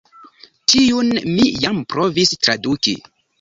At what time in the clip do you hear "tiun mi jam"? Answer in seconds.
0.71-1.83